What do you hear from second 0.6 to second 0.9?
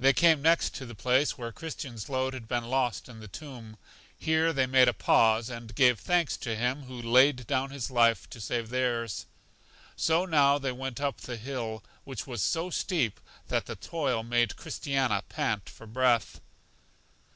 came to